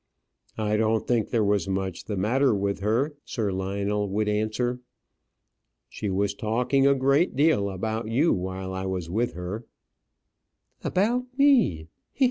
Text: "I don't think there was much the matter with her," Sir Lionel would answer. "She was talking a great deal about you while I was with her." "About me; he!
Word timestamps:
"I 0.57 0.77
don't 0.77 1.07
think 1.07 1.29
there 1.29 1.43
was 1.43 1.67
much 1.67 2.05
the 2.05 2.17
matter 2.17 2.55
with 2.55 2.79
her," 2.79 3.13
Sir 3.23 3.51
Lionel 3.51 4.09
would 4.09 4.27
answer. 4.27 4.79
"She 5.89 6.09
was 6.09 6.33
talking 6.33 6.87
a 6.87 6.95
great 6.95 7.35
deal 7.35 7.69
about 7.69 8.07
you 8.07 8.33
while 8.33 8.73
I 8.73 8.87
was 8.87 9.11
with 9.11 9.33
her." 9.33 9.63
"About 10.83 11.25
me; 11.37 11.87
he! 12.13 12.17